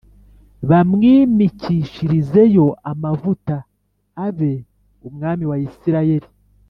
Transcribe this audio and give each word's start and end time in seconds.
bamwimikishirizeyo 0.69 2.65
amavuta 2.91 3.55
abe 4.25 4.53
umwami 5.07 5.43
wa 5.51 5.57
Isirayeli 5.67 6.27